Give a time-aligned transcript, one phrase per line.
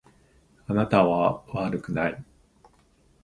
[0.65, 2.25] あなたは悪くない。